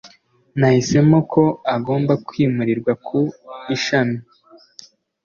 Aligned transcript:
Nahisemo 0.59 1.17
ko 1.31 1.43
agomba 1.75 2.13
kwimurirwa 2.27 2.91
ku 3.05 3.19
ishami 3.75 4.17